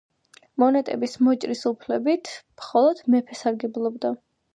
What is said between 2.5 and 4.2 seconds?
მხოლოდ მეფე სარგებლობდა.